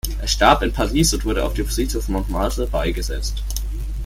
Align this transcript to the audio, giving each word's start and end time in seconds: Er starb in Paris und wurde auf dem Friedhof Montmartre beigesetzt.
Er 0.19 0.27
starb 0.27 0.63
in 0.63 0.73
Paris 0.73 1.13
und 1.13 1.25
wurde 1.25 1.45
auf 1.45 1.53
dem 1.53 1.67
Friedhof 1.67 2.07
Montmartre 2.09 2.65
beigesetzt. 2.65 3.43